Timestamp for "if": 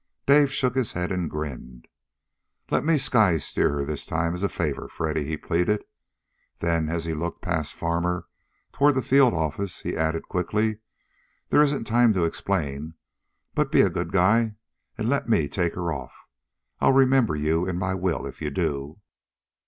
18.25-18.41